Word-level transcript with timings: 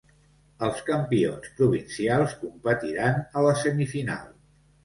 Els 0.67 0.79
campions 0.87 1.51
provincials 1.59 2.35
competiran 2.47 3.21
a 3.35 3.45
la 3.49 3.53
semifinal. 3.67 4.29